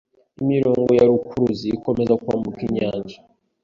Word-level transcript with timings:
Imirongo 0.41 0.89
ya 0.97 1.05
rukuruzi 1.09 1.67
ikomeza 1.77 2.13
kwambuka 2.21 2.59
inyanja 2.67 3.17